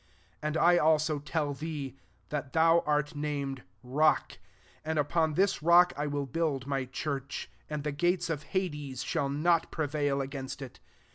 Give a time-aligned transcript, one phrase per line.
[0.41, 1.95] 18 And I also tell thee,
[2.29, 4.29] that thou art named Rock•;
[4.83, 9.29] and upon this rock I will brrild my church; and the gates of hades shall
[9.29, 10.79] not prevail against it.